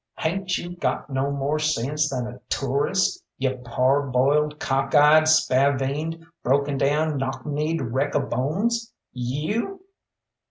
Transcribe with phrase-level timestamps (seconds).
[0.17, 6.75] Hain't you got no more sense than a toorist, you parboiled, cock eyed, spavined, broken
[6.79, 8.91] down, knock kneed wreck o' bones?
[9.11, 9.81] You